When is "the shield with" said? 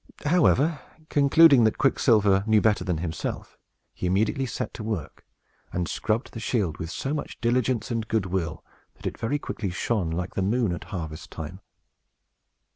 6.33-6.89